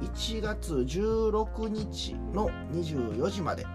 [0.00, 3.66] 1月16日の24時まで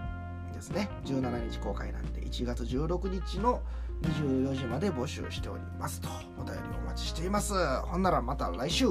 [0.52, 0.88] ですね。
[1.04, 3.62] 17日公開なんで1月16日の24
[4.02, 7.54] 24時まで募集しておりますとお便りお待ちしています。
[7.82, 8.86] ほんならまた来週。